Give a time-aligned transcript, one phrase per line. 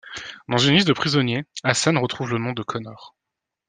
[0.47, 3.15] Dans une liste de prisonniers, Hasan retrouve le nom de Connor.